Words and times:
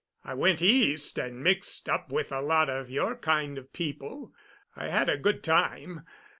I 0.23 0.33
went 0.33 0.63
East 0.63 1.19
and 1.19 1.43
mixed 1.43 1.87
up 1.87 2.11
with 2.11 2.31
a 2.31 2.41
lot 2.41 2.71
of 2.71 2.89
your 2.89 3.15
kind 3.15 3.59
of 3.59 3.71
people. 3.71 4.33
I 4.75 4.87
had 4.87 5.09
a 5.09 5.15
good 5.15 5.43
time. 5.43 6.07